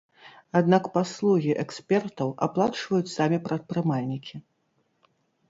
Аднак 0.59 0.87
паслугі 0.95 1.51
экспертаў 1.63 2.33
аплачваюць 2.47 3.13
самі 3.17 3.37
прадпрымальнікі. 3.45 4.35